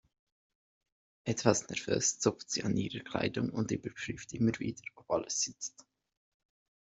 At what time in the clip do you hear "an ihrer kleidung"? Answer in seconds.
2.63-3.51